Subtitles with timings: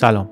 [0.00, 0.30] سلام.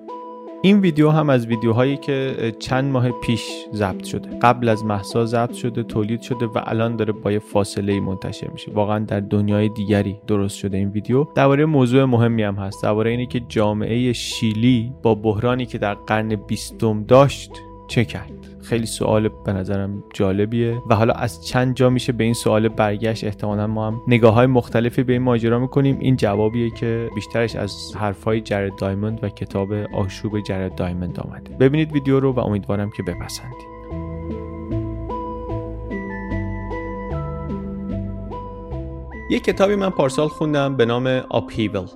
[0.63, 4.39] این ویدیو هم از ویدیوهایی که چند ماه پیش ضبط شده.
[4.43, 8.73] قبل از محسا ضبط شده تولید شده و الان داره با یه فاصله منتشر میشه.
[8.73, 11.27] واقعا در دنیای دیگری درست شده این ویدیو.
[11.35, 12.83] درباره موضوع مهمی هم هست.
[12.83, 17.51] درباره اینه که جامعه شیلی با بحرانی که در قرن بیستم داشت
[17.89, 22.35] چه کرد؟ خیلی سوال به نظرم جالبیه و حالا از چند جا میشه به این
[22.35, 23.25] سوال برگشت.
[23.25, 25.99] احتمالا ما هم نگاه های مختلفی به این ماجرا می‌کنیم.
[26.01, 31.57] این جوابیه که بیشترش از حرفهای جرد دایموند و کتاب آشوب جرد دایموند آمده.
[31.61, 33.77] ببینید ویدیو رو و امیدوارم که بپسندید.
[39.31, 41.87] یه کتابی من پارسال خوندم به نام آپهیول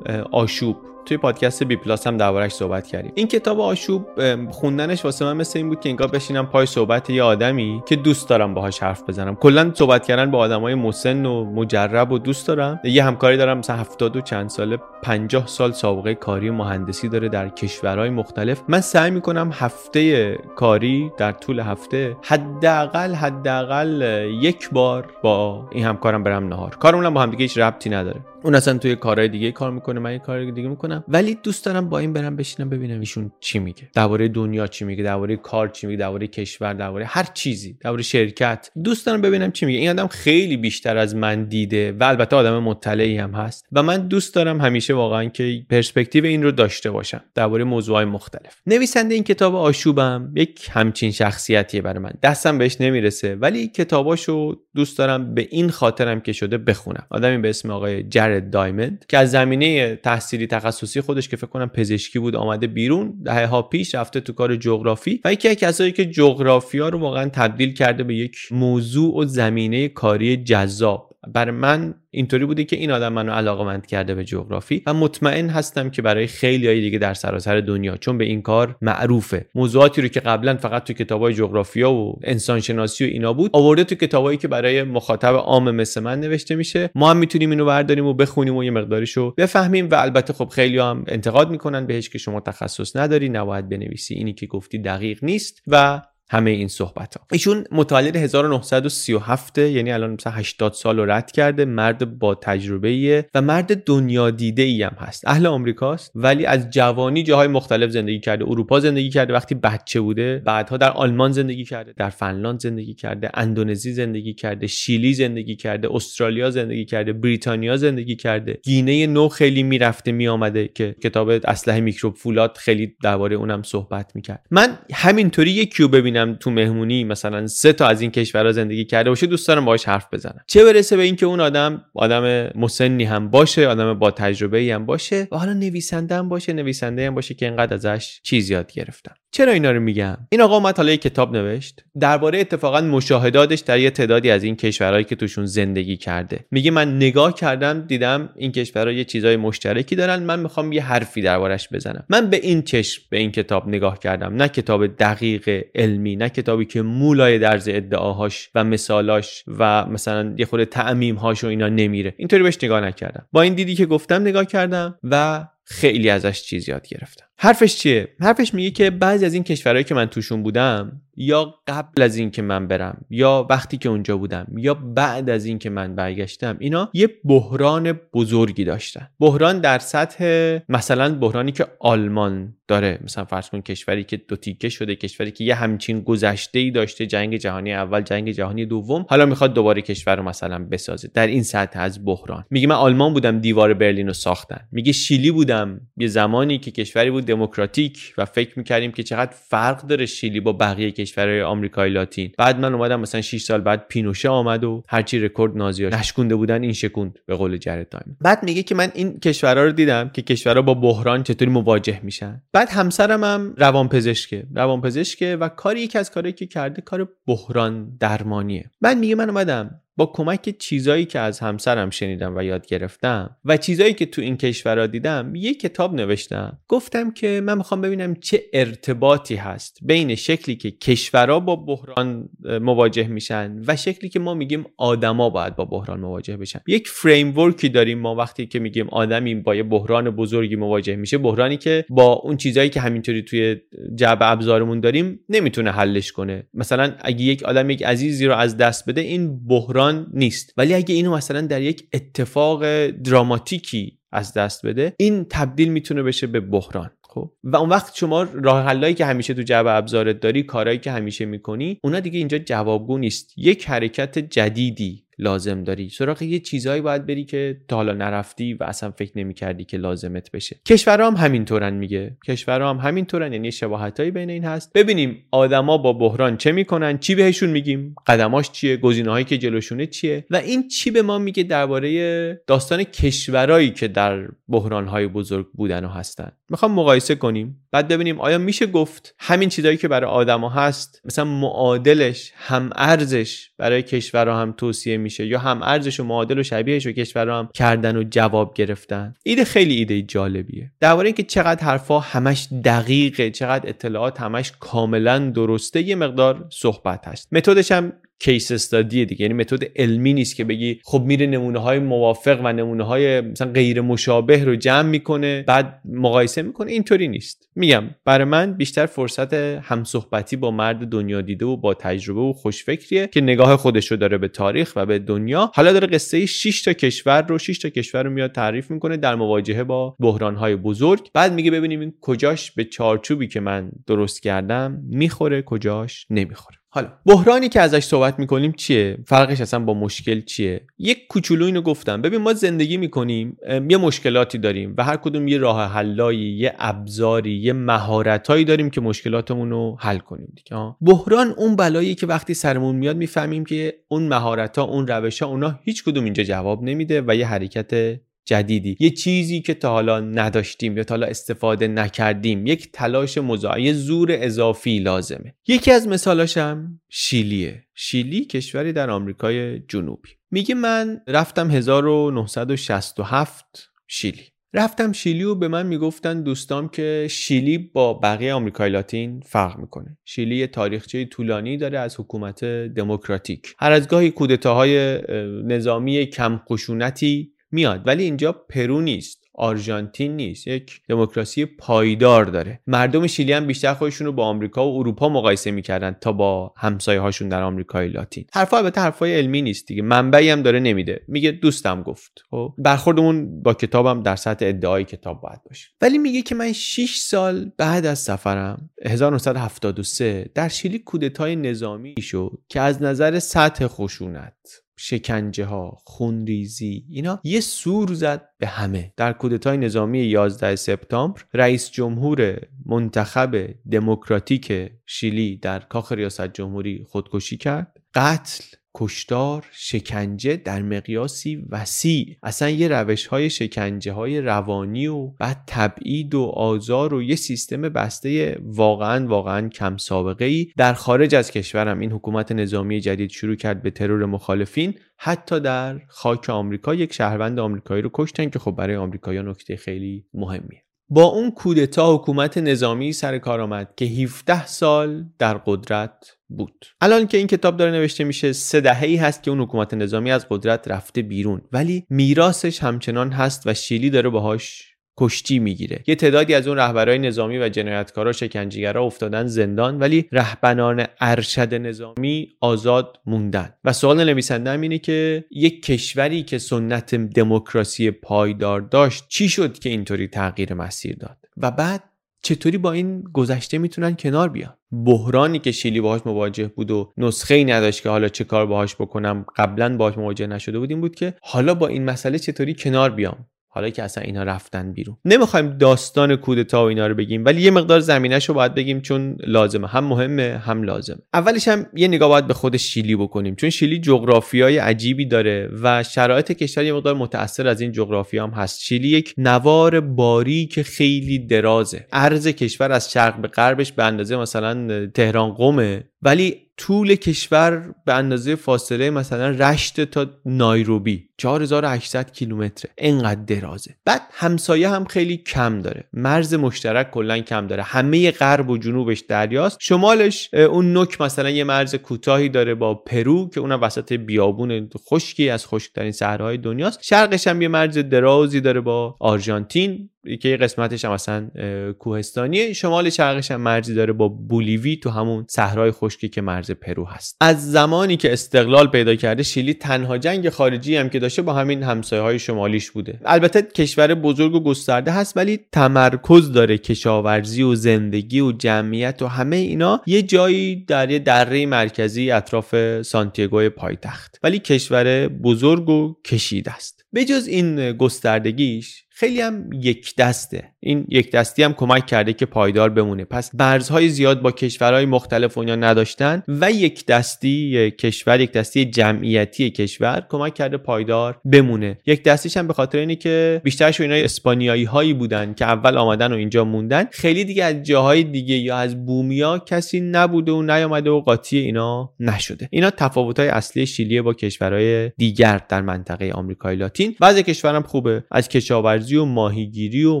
[0.32, 0.76] آشوب.
[1.06, 3.12] توی پادکست بی پلاس هم دربارش صحبت کردیم.
[3.14, 4.06] این کتاب آشوب
[4.50, 8.28] خوندنش واسه من مثل این بود که انگار بشینم پای صحبت یه آدمی که دوست
[8.28, 9.36] دارم باهاش حرف بزنم.
[9.36, 12.80] کلا صحبت کردن با آدمای مسن و مجرب و دوست دارم.
[12.84, 17.48] یه همکاری دارم مثلا 70 و چند ساله 50 سال سابقه کاری مهندسی داره در
[17.48, 18.62] کشورهای مختلف.
[18.68, 24.02] من سعی می‌کنم هفته کاری در طول هفته حداقل حداقل
[24.40, 26.76] یک بار با این همکارم برم نهار.
[26.80, 28.20] کارمون با هم دیگه هیچ ربطی نداره.
[28.42, 30.93] اون اصلا توی کارهای دیگه کار می‌کنه من یه کار دیگه می‌کنم.
[31.08, 33.88] ولی دوست دارم با این برم بشینم ببینم ایشون چی میگه.
[33.94, 38.70] درباره دنیا چی میگه درباره کار چی میگه درباره کشور درباره هر چیزی درباره شرکت.
[38.84, 39.78] دوست دارم ببینم چی میگه.
[39.78, 44.08] این آدم خیلی بیشتر از من دیده و البته آدم مطلعی هم هست و من
[44.08, 48.60] دوست دارم همیشه واقعا که پرسپکتیو این رو داشته باشم درباره موضوعات مختلف.
[48.66, 52.12] نویسنده این کتاب آشوبم یک همچین شخصیتیه برای من.
[52.22, 57.06] دستم بهش نمی‌رسه ولی کتاباشو دوست دارم به این خاطرم که شده بخونم.
[57.10, 60.46] آدمی به اسم آقای جرد دایموند که از زمینه تحصیلی
[60.84, 64.56] تخصصی خودش که فکر کنم پزشکی بود آمده بیرون دهه ها پیش رفته تو کار
[64.56, 69.24] جغرافی و یکی از کسایی که جغرافیا رو واقعا تبدیل کرده به یک موضوع و
[69.24, 71.13] زمینه کاری جذاب.
[71.32, 75.90] برای من اینطوری بوده که این آدم منو علاقمند کرده به جغرافی و مطمئن هستم
[75.90, 79.46] که برای خیلی های دیگه در سراسر دنیا چون به این کار معروفه.
[79.54, 83.94] موضوعاتی رو که قبلا فقط تو کتابای جغرافیا و انسانشناسی و اینا بود آورده تو
[83.94, 86.90] کتابایی که برای مخاطب عام مثل من نوشته میشه.
[86.94, 90.78] ما هم می‌تونیم اینو برداریم و بخونیم و یه مقداریشو بفهمیم و البته خب خیلی
[90.78, 94.14] هم انتقاد می‌کنن بهش که شما تخصص نداری نباید بنویسی.
[94.14, 96.02] اینی که گفتی دقیق نیست و
[96.34, 101.64] همه این صحبت ها ایشون متولد 1937 یعنی الان مثلا 80 سال رو رد کرده
[101.64, 105.28] مرد با تجربه ایه و مرد دنیا دیده ای هم هست.
[105.28, 110.42] اهل آمریکاست ولی از جوانی جاهای مختلف زندگی کرده اروپا زندگی کرده وقتی بچه بوده
[110.44, 115.88] بعدها در آلمان زندگی کرده در فنلاند زندگی کرده اندونزی زندگی کرده شیلی زندگی کرده
[115.94, 118.58] استرالیا زندگی کرده بریتانیا زندگی کرده.
[118.62, 124.46] گینه نو خیلی می‌رفته میآمده که کتاب اسلحه میکروب فولاد خیلی درباره اونم صحبت می‌کرد.
[124.50, 129.26] من همینطوری یکیو ببینم تو مهمونی مثلا سه تا از این کشورها زندگی کرده باشه
[129.26, 130.40] دوست دارم باهاش حرف بزنم.
[130.46, 134.86] چه برسه به اینکه اون آدم آدم مسنی هم باشه آدم با تجربه ای هم
[134.86, 139.14] باشه و حالا نویسنده هم باشه نویسنده هم باشه که اینقدر ازش چیز یاد گرفتم.
[139.30, 141.84] چرا اینا رو میگم؟ این آقا اومد حالا کتاب نوشت.
[142.00, 146.46] درباره اتفاقا مشاهداتش در یه تعدادی از این کشورهایی که توشون زندگی کرده.
[146.50, 151.22] میگه من نگاه کردم دیدم این کشورها یه چیزای مشترکی دارن من می‌خوام یه حرفی
[151.22, 152.04] دربارش بزنم.
[152.08, 154.34] من به این چشم به این کتاب نگاه کردم.
[154.34, 160.34] نه کتاب دقیق علمی علمی نه کتابی که مولای درز ادعاهاش و مثالاش و مثلا
[160.38, 162.14] یه خود تعمیمهاش و اینا نمیره.
[162.16, 163.26] اینطوری بهش نگاه نکردم.
[163.32, 167.26] با این دیدی که گفتم نگاه کردم و خیلی ازش چیز یاد گرفتم.
[167.44, 172.02] حرفش چیه؟ حرفش میگه که بعضی از این کشورهایی که من توشون بودم یا قبل
[172.02, 176.56] از اینکه من برم یا وقتی که اونجا بودم یا بعد از اینکه من برگشتم
[176.58, 179.08] اینا یه بحران بزرگی داشتن.
[179.20, 184.68] بحران در سطح مثلا بحرانی که آلمان داره مثلا فرض کن کشوری که دو تیکه
[184.68, 189.26] شده کشوری که یه همچین گذشته ای داشته جنگ جهانی اول جنگ جهانی دوم حالا
[189.26, 192.44] می‌خواد دوباره کشور رو مثلا بسازه در این سطح از بحران.
[192.50, 194.60] میگه من آلمان بودم دیوار برلین رو ساختن.
[194.72, 199.82] میگه شیلی بودم یه زمانی که کشوری بود دموکراتیک و فکر می‌کردیم که چقدر فرق
[199.82, 202.32] داره شیلی با بقیه کشورهای آمریکای لاتین.
[202.38, 206.62] بعد من اومدم مثلا 6 سال بعد پینوشه آمد و هرچی رکورد نازی‌ها نشکونده بودن
[206.62, 210.22] این شکوند به قول جرد دایموند بعد میگه که من این کشورها رو دیدم که
[210.22, 212.42] کشورها با بحران چطوری مواجه میشن.
[212.52, 214.46] بعد همسرم هم روانپزشکه.
[214.54, 218.70] روانپزشکه و کاری یکی از کارهایی که کرده کار بحران درمانیه.
[218.80, 223.56] من میگه من اومدم با کمک چیزایی که از همسرم شنیدم و یاد گرفتم و
[223.56, 226.58] چیزایی که تو این کشورها دیدم یه کتاب نوشتم.
[226.68, 232.28] گفتم که من می‌خوام ببینم چه ارتباطی هست بین شکلی که کشورها با بحران
[232.60, 236.60] مواجه میشن و شکلی که ما میگیم آدما باید با بحران مواجه بشن.
[236.68, 241.18] یک فریم ورکی داریم ما وقتی که میگیم آدمی با یه بحران بزرگی مواجه میشه
[241.18, 243.56] بحرانی که با اون چیزایی که همینطوری توی
[243.94, 246.46] جعبه ابزارمون داریم نمی‌تونه حلش کنه.
[246.54, 250.52] مثلا اگه یک آدم یک عزیزی رو از دست بده این بحران نیست.
[250.56, 256.26] ولی اگه اینو مثلا در یک اتفاق دراماتیکی از دست بده این تبدیل می‌تونه بشه
[256.26, 256.90] به بحران.
[257.14, 260.90] خب؟ و اون وقت شما راه حلایی که همیشه تو جعبه ابزارت داری کارهایی که
[260.90, 263.32] همیشه می‌کنی اونا دیگه اینجا جوابگو نیست.
[263.36, 265.88] یک حرکت جدیدی لازم داری.
[265.88, 270.30] سراغ یه چیزهایی باید بری که تا حالا نرفتی و اصلا فکر نمی‌کردی که لازمت
[270.30, 270.60] بشه.
[270.66, 272.16] کشورها هم همینطورن میگه.
[272.26, 274.72] کشورها هم همینطورن یعنی شباهتایی بین این هست.
[274.72, 280.26] ببینیم آدما با بحران چه می‌کنن چی بهشون میگیم قدماش چیه گزینه‌هایی که جلوشونه چیه.
[280.30, 285.88] و این چی به ما میگه درباره داستان کشورهایی که در بحرانهای بزرگ بودن و
[285.88, 286.32] هستن.
[286.50, 287.66] می‌خوام مقایسه کنیم.
[287.70, 293.50] بعد ببینیم آیا میشه گفت همین چیزهایی که برای آدما هست مثلا معادلش هم ارزش
[293.58, 297.48] برای کشورها هم توصیه میشه یا هم ارزش و معادل و شبیهش و کشورها هم
[297.54, 300.72] کردن و جواب گرفتن؟ ایده خیلی ایده جالبیه.
[300.80, 307.28] درباره اینکه چقدر حرفا همش دقیقه چقدر اطلاعات همش کاملا درسته یه مقدار صحبت هست.
[307.32, 307.92] متدش هم
[308.24, 309.22] کیس استادی دیگه.
[309.22, 313.52] یعنی متد علمی نیست که بگی خب میره نمونه های موافق و نمونه های مثلا
[313.52, 316.72] غیر مشابه رو جمع می‌کنه بعد مقایسه می‌کنه.
[316.72, 317.48] اینطوری نیست.
[317.56, 323.06] میگم برای من بیشتر فرصت همصحبتی با مرد دنیا دیده و با تجربه و خوشفکریه
[323.06, 325.50] که نگاه خودش رو داره به تاریخ و به دنیا.
[325.54, 329.14] حالا داره قصه 6 تا کشور رو 6 تا کشور رو میاد تعریف می‌کنه در
[329.14, 331.10] مواجهه با بحران های بزرگ.
[331.14, 336.63] بعد میگه ببینیم این کجاش به چارچوبی که من درست کردم می‌خوره کجاش نمی‌خوره.
[336.74, 341.62] حالا بحرانی که ازش صحبت می‌کنیم چیه؟ فرقش اصلا با مشکل چیه؟ یک کوچولو اینو
[341.62, 342.02] گفتم.
[342.02, 343.36] ببین ما زندگی می‌کنیم
[343.68, 348.80] یه مشکلاتی داریم و هر کدوم یه راه حلایی یه ابزاری یه مهارتایی داریم که
[348.80, 354.08] مشکلاتمون رو حل کنیم دیگه بحران اون بلایی که وقتی سرمون میاد می‌فهمیم که اون
[354.08, 358.76] مهارت ها اون روش ها اونا هیچ کدوم اینجا جواب نمیده و یه حرکت جدیدی.
[358.80, 362.46] یه چیزی که تا حالا نداشتیم یا تا حالا استفاده نکردیم.
[362.46, 363.18] یک تلاش
[363.58, 365.34] یه زور اضافی لازمه.
[365.46, 367.64] یکی از مثالاشم شیلیه.
[367.74, 370.08] شیلی کشوری در آمریکای جنوبی.
[370.30, 374.22] میگه من رفتم 1967 شیلی.
[374.56, 379.98] رفتم شیلی و به من می‌گفتن دوستام که شیلی با بقیه آمریکای لاتین فرق می‌کنه.
[380.04, 383.54] شیلی یه تاریخچه طولانی داره از حکومت دموکراتیک.
[383.58, 384.98] هر از گاهی کودتاهای
[385.44, 387.82] نظامی کم خشونتی میاد.
[387.86, 390.46] ولی اینجا پرو نیست آرژانتین نیست.
[390.46, 392.60] یک دموکراسی پایدار داره.
[392.66, 397.00] مردم شیلی هم بیشتر خودشون رو با آمریکا و اروپا مقایسه می‌کردن تا با همسایه
[397.00, 398.24] هاشون در آمریکای لاتین.
[398.32, 399.82] حرفا البته حرفای علمی نیست دیگه.
[399.82, 401.04] منبعی هم داره نمیده.
[401.08, 402.22] میگه دوستم گفت.
[402.30, 405.68] خب برخوردمون با کتابم در سطح ادعای کتاب باید باشه.
[405.80, 412.38] ولی میگه که من 6 سال بعد از سفرم 1973 در شیلی کودتای نظامی شد
[412.48, 418.92] که از نظر سطح خشونت شکنجه ها خونریزی اینا یه سور زد به همه.
[418.96, 427.36] در کودتای نظامی 11 سپتامبر رئیس جمهور منتخب دموکراتیک شیلی در کاخ ریاست جمهوری خودکشی
[427.36, 427.80] کرد.
[427.94, 428.44] قتل
[428.76, 432.16] کشتار شکنجه در مقیاسی وسیع.
[432.22, 437.62] اصلا یه روش های شکنجه های روانی و بعد تبعید و آزار و یه سیستم
[437.62, 441.80] بسته واقعا واقعا کم سابقه ای در خارج از کشورم.
[441.80, 446.74] این حکومت نظامی جدید شروع کرد به ترور مخالفین حتی در خاک آمریکا.
[446.74, 450.63] یک شهروند آمریکایی رو کشتن که خب برای آمریکایی نکته خیلی مهمیه.
[450.88, 456.64] با اون کودتا حکومت نظامی سر کار آمد که 17 سال در قدرت بود.
[456.80, 460.10] الان که این کتاب داره نوشته میشه سه دهه ای هست که اون حکومت نظامی
[460.10, 461.42] از قدرت رفته بیرون.
[461.52, 465.84] ولی میراثش همچنان هست و شیلی داره باهاش کشتی می‌گیره.
[465.86, 472.28] یه تعدادی از اون رهبرای نظامی و جنایتکارا شکنجهگرا افتادن زندان ولی رهبران ارشد نظامی
[472.40, 473.54] آزاد موندن.
[473.64, 479.68] و سوال نویسنده اینه که یک کشوری که سنت دموکراسی پایدار داشت چی شد که
[479.68, 481.82] اینطوری تغییر مسیر داد؟ و بعد
[482.22, 487.34] چطوری با این گذشته می‌تونن کنار بیان؟ بحرانی که شیلی باهاش مواجه بود و نسخه
[487.34, 491.14] ای نداشت که حالا چه کار باهاش بکنم قبلا باهاش مواجه نشده بودیم بود که
[491.22, 494.96] حالا با این مسئله چطوری کنار بیام؟ حالا که اصلا اینا رفتن بیرون.
[495.04, 499.16] نمی‌خوایم داستان کودتا و اینا رو بگیم ولی یه مقدار زمینش رو باید بگیم چون
[499.26, 499.68] لازمه.
[499.68, 503.78] هم مهمه هم لازم اولش هم یه نگاه باید به خود شیلی بکنیم چون شیلی
[503.78, 508.60] جغرافیای عجیبی داره و شرایط کشور یه مقدار متاثر از این جغرافی هم هست.
[508.60, 511.86] شیلی یک نوار باری که خیلی درازه.
[511.92, 517.94] عرض کشور از شرق به غربش به اندازه مثلا تهران قومه ولی طول کشور به
[517.94, 522.70] اندازه فاصله مثلا رشت تا نایروبی 4800 کیلومتره.
[522.78, 523.74] اینقدر درازه.
[523.84, 525.84] بعد همسایه هم خیلی کم داره.
[525.92, 527.62] مرز مشترک کلا کم داره.
[527.62, 529.58] همه غرب و جنوبش دریاست.
[529.60, 535.30] شمالش اون نوک مثلا یه مرز کوتاهی داره با پرو که اونم وسط بیابون خشکی
[535.30, 536.78] از خشکترین صحراهای دنیاست.
[536.82, 539.90] شرقش هم یه مرز درازی داره با آرژانتین.
[540.20, 541.30] که یه قسمتش هم مثلا
[541.78, 542.52] کوهستانیه.
[542.52, 547.16] شمال شرقش هم مرزی داره با بولیوی تو همون صحرای خشکی که مرز پرو هست.
[547.20, 551.62] از زمانی که استقلال پیدا کرده شیلی تنها جنگ خارجی هم که داشته با همین
[551.62, 553.00] همسایه های شمالیش بوده.
[553.04, 559.06] البته کشور بزرگ و گسترده هست ولی تمرکز داره کشاورزی و زندگی و جمعیت و
[559.06, 564.18] همه اینا یه جایی در یه دره مرکزی اطراف سانتیاگو پایتخت.
[564.22, 566.84] ولی کشور بزرگ و کشیده است.
[566.92, 570.44] به جز این گستردگیش خیلی هم یک دسته.
[570.60, 573.04] این یک دستی هم کمک کرده که پایدار بمونه.
[573.04, 579.50] پس مرزهای زیاد با کشورهای مختلف اونیا نداشتن و یک دستی کشور یک دستی جمعیتی
[579.50, 581.78] کشور کمک کرده پایدار بمونه.
[581.86, 586.12] یک دستیش هم به خاطر اینه که بیشترش اینا اسپانیایی هایی بودن که اول آمدن
[586.12, 586.84] و اینجا موندن.
[586.90, 591.94] خیلی دیگه از جاهای دیگه یا از بومیا کسی نبوده و نیامده و قاطی اینا
[592.00, 592.48] نشده.
[592.50, 596.96] اینا تفاوت های اصلی شیلی با کشورهای دیگر در منطقه آمریکای لاتین.
[597.00, 598.04] بعضی کشورم خوبه.
[598.10, 600.00] از کشاورزی و ماهیگیری و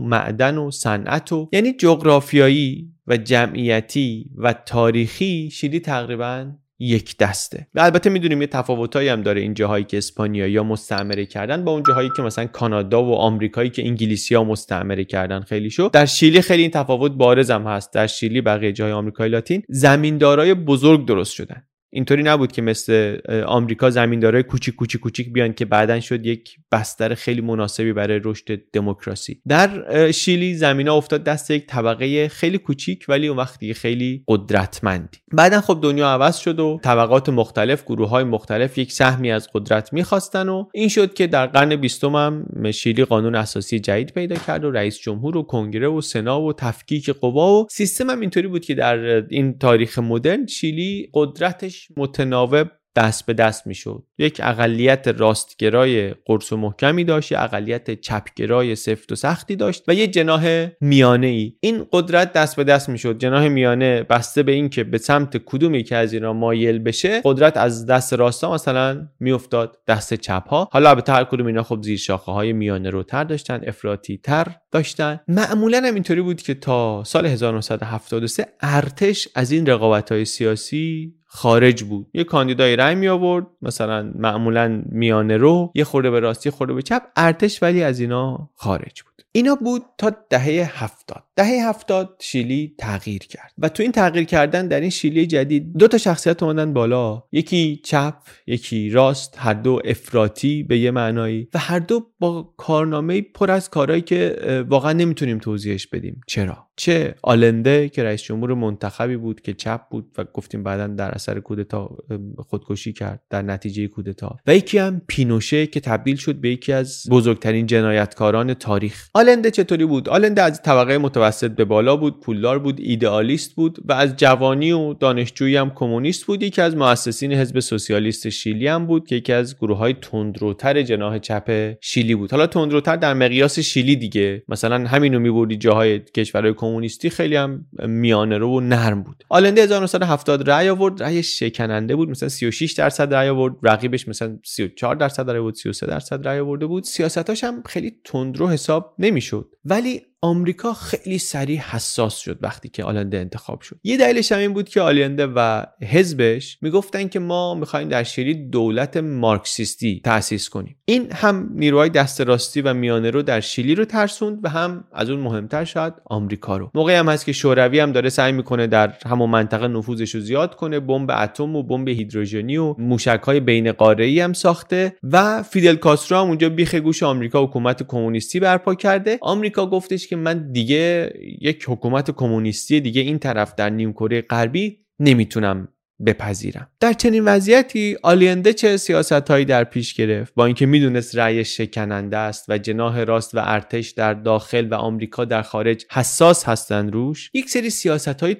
[0.00, 7.66] معدن و صنعت و یعنی جغرافیایی و جمعیتی و تاریخی شیلی تقریبا یک دسته.
[7.74, 11.72] و البته می‌دونیم یه تفاوتایی هم داره این جاهایی که اسپانیا یا مستعمره کردن با
[11.72, 16.06] اون جاهایی که مثلا کانادا و آمریکایی که انگلیسی ها مستعمره کردن خیلی شو در
[16.06, 17.92] شیلی خیلی این تفاوت بارز هم هست.
[17.92, 21.62] در شیلی بقیه جای آمریکای لاتین زمیندارای بزرگ درست شدن.
[21.94, 27.14] اینطوری نبود که مثل آمریکا زمیندارای کوچیک کوچیک کوچیک بیان که بعدا شد یک بستر
[27.14, 29.40] خیلی مناسبی برای رشد دموکراسی.
[29.48, 35.18] در شیلی زمینا افتاد دست یک طبقه خیلی کوچیک ولی اون وقتی خیلی قدرتمندی.
[35.32, 39.92] بعدا خب دنیا عوض شد و طبقات مختلف گروه های مختلف یک سهمی از قدرت
[39.92, 44.64] می‌خواستن و این شد که در قرن بیستم هم شیلی قانون اساسی جدید پیدا کرد
[44.64, 48.64] و رئیس جمهور و کنگره و سنا و تفکیک قوا و سیستم هم اینطوری بود
[48.64, 54.02] که در این تاریخ مدرن شیلی قدرتش متناوب دست به دست می‌شد.
[54.18, 59.94] یک اقلیت راستگرای قرص و محکمی داشت یک اقلیت چپگرای سفت و سختی داشت و
[59.94, 63.18] یه جناح میانه ای این قدرت دست به دست می‌شد.
[63.18, 67.86] جناح میانه بسته به اینکه به سمت کدومی که از اینا مایل بشه قدرت از
[67.86, 72.32] دست راستا مثلا میافتاد دست چپ ها حالا البته هر کدوم اینا خب زیر شاخه
[72.32, 75.20] های میانه رو تر داشتن افراطی تر داشتن.
[75.28, 81.84] معمولا هم اینطوری بود که تا سال 1973 ارتش از این رقابت های سیاسی خارج
[81.84, 82.06] بود.
[82.14, 83.46] یه کاندیدای رأی می آورد.
[83.62, 87.02] مثلا معمولا میانه رو یه خورده به راستی خورده به چپ.
[87.16, 89.24] ارتش ولی از اینا خارج بود.
[89.32, 91.22] اینا بود تا دهه هفتاد.
[91.36, 95.88] دهه هفتاد شیلی تغییر کرد و تو این تغییر کردن در این شیلی جدید دو
[95.88, 97.22] تا شخصیت اومدن بالا.
[97.32, 98.14] یکی چپ
[98.46, 103.70] یکی راست هر دو افراطی به یه معنایی و هر دو با کارنامه پر از
[103.70, 104.36] کارهایی که
[104.68, 106.20] واقعا نمی‌تونیم توضیحش بدیم.
[106.26, 111.10] چرا؟ چه آلنده که رئیس جمهور منتخبی بود که چپ بود و گفتیم بعدا در
[111.10, 111.96] اثر کودتا
[112.38, 114.36] خودکشی کرد در نتیجه کودتا.
[114.46, 119.08] و یکی هم پینوشه که تبدیل شد به یکی از بزرگترین جنایتکاران تاریخ.
[119.14, 123.92] آلنده چطوری بود؟ آلنده از طبقه متوسط به بالا بود پولدار بود ایدئالیست بود و
[123.92, 126.42] از جوانی و دانشجویی هم کمونیست بود.
[126.42, 131.18] یکی از مؤسسین حزب سوسیالیست شیلی هم بود که یکی از گروه های تندروتر جناح
[131.18, 132.30] چپ شیلی بود.
[132.30, 134.42] حالا تندروتر در مقیاس شیلی دیگه.
[134.48, 139.24] مثلا همینو میبردی جاهای کشورهای کمونیستی خیلی هم میانه رو و نرم بود.
[139.28, 141.02] آلنده 1970 رأی آورد.
[141.02, 142.10] رأی شکننده بود.
[142.10, 143.54] مثلا 36 درصد رأی آورد.
[143.62, 146.84] رقیبش مثلا 34 درصد رأی بود 33 درصد رأی آورده بود.
[146.84, 149.48] سیاستاش هم خیلی تندرو حساب نمی‌شد.
[149.64, 153.76] ولی آمریکا خیلی سریع حساس شد وقتی که آلنده انتخاب شد.
[153.84, 158.34] یه دلیلش هم این بود که آلنده و حزبش می‌گفتن که ما می‌خوایم در شیلی
[158.34, 160.76] دولت مارکسیستی تأسیس کنیم.
[160.84, 165.10] این هم نیروهای دست راستی و میانه رو در شیلی رو ترسوند و هم از
[165.10, 166.70] اون مهمتر شاید آمریکا رو.
[166.74, 170.54] موقعی هم هست که شوروی هم داره سعی می‌کنه در همون منطقه نفوذش رو زیاد
[170.54, 175.76] کنه بمب اتم و بمب هیدروژنی و موشک های بین قاره هم ساخته و فیدل
[175.76, 179.18] کاسترو هم اونجا بیخ گوش آمریکا حکومت کمونیستی برپا کرده.
[179.20, 184.78] آمریکا گفتش که من دیگه یک حکومت کمونیستی دیگه این طرف در نیم کره غربی
[185.00, 185.68] نمی‌تونم
[186.06, 186.70] بپذیرم.
[186.80, 192.16] در چنین وضعیتی آلینده چه سیاست هایی در پیش گرفت؟ با اینکه می‌دونست رأی شکننده
[192.16, 197.30] است و جناح راست و ارتش در داخل و آمریکا در خارج حساس هستند روش
[197.34, 198.36] یک سری سیاست های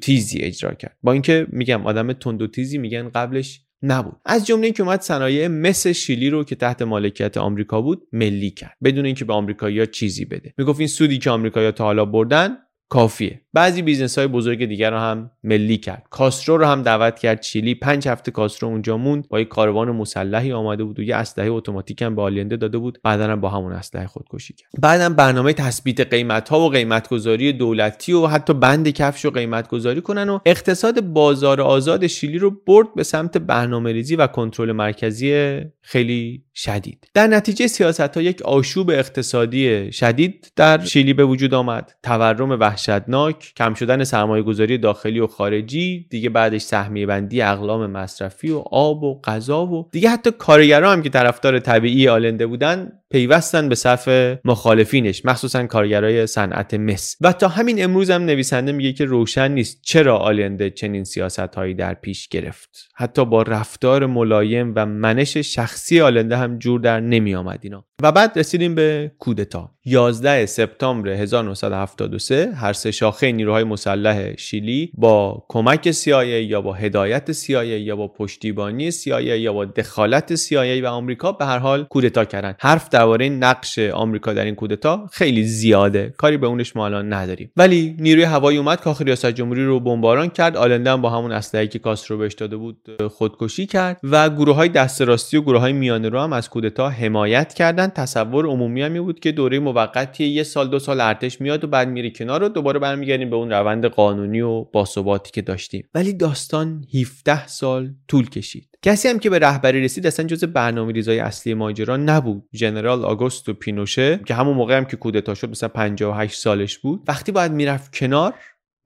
[0.00, 0.96] تیزی اجرا کرد.
[1.02, 4.16] با اینکه میگم آدم تند تیزی میگن قبلش نبود.
[4.24, 8.76] از جمله اینکه اومد صنایع مس شیلی رو که تحت مالکیت آمریکا بود ملی کرد
[8.84, 10.54] بدون اینکه به آمریکایی‌ها چیزی بده.
[10.58, 12.56] می‌گفت این سودی که آمریکایی‌ها تا حالا بردن
[12.90, 13.40] کافیه.
[13.52, 16.06] بعضی بیزنس های بزرگ دیگر رو هم ملی کرد.
[16.10, 17.40] کاسترو رو هم دعوت کرد.
[17.40, 19.28] چیلی پنج هفته کاسترو اونجا موند.
[19.28, 22.98] با یک کاروان مسلحی آمده بود و یه اسلحه اتوماتیک هم به آلنده داده بود.
[23.02, 24.70] بعدا با همون اسلحه خودکشی کرد.
[24.78, 29.68] بعدم برنامه تثبیت قیمت ها و قیمت گذاری دولتی و حتی بند کفش و قیمت
[29.68, 34.72] گذاری کنن و اقتصاد بازار آزاد شیلی رو برد به سمت برنامه ریزی و کنترل
[34.72, 37.08] مرکزی خیلی شدید.
[37.14, 41.92] در نتیجه سیاست ها یک آشوب اقتصادی شدید در شیلی به وجود آمد.
[42.02, 48.50] تورم وحشتناک کم شدن سرمایه گذاری داخلی و خارجی دیگه بعدش سهمیه بندی اقلام مصرفی
[48.50, 53.68] و آب و غذا و دیگه حتی کارگران هم که طرفدار طبیعی آلنده بودن پیوستن
[53.68, 54.08] به صف
[54.44, 57.16] مخالفینش مخصوصا کارگرای صنعت مس.
[57.20, 61.74] و تا همین امروز هم نویسنده میگه که روشن نیست چرا آلنده چنین سیاست هایی
[61.74, 62.88] در پیش گرفت.
[62.94, 67.84] حتی با رفتار ملایم و منش شخصی آلنده هم جور در نمی آمد اینا.
[68.02, 75.44] و بعد رسیدیم به کودتا 11 سپتامبر 1973 هر سه شاخه نیروهای مسلح شیلی با
[75.48, 80.86] کمک CIA یا با هدایت CIA یا با پشتیبانی CIA یا با دخالت CIA و
[80.86, 86.14] آمریکا به هر حال کودتا کردن حرف درباره نقش آمریکا در این کودتا خیلی زیاده.
[86.16, 87.52] کاری به اونش ما الان نداریم.
[87.56, 90.56] ولی نیروی هوایی اومد کاخ ریاست جمهوری رو بمباران کرد.
[90.56, 92.76] آلنده با همون اسلحه‌ای که کاسترو بهش داده بود
[93.10, 96.88] خودکشی کرد و گروه های دست راستی و گروه های میانه رو هم از کودتا
[96.88, 97.88] حمایت کردن.
[97.88, 101.88] تصور عمومی هم بود که دوره موقتی یه سال دو سال ارتش میاد و بعد
[101.88, 105.88] میره کنار و دوباره برمیگردیم به اون روند قانونی و باثباتی که داشتیم.
[105.94, 108.69] ولی داستان 17 سال طول کشید.
[108.82, 112.48] کسی هم که به رهبری رسید اصلا جز برنامه ریزای اصلی ماجرا نبود.
[112.54, 117.32] ژنرال آگوستو پینوشه که همون موقع هم که کودتا شد مثلا 58 سالش بود وقتی
[117.32, 118.34] باید می‌رفت کنار